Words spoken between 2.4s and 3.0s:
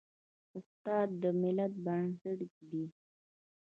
ږدي.